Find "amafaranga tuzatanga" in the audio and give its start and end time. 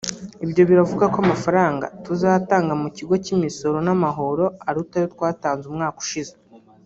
1.25-2.73